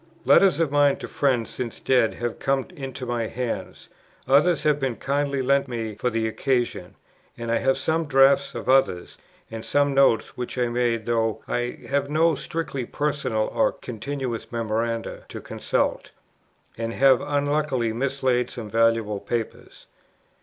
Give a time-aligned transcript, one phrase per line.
[0.25, 3.87] Letters of mine to friends since dead have come into my hands;
[4.27, 6.95] others have been kindly lent me for the occasion;
[7.37, 9.19] and I have some drafts of others,
[9.51, 15.25] and some notes which I made, though I have no strictly personal or continuous memoranda
[15.29, 16.09] to consult,
[16.79, 19.85] and have unluckily mislaid some valuable papers.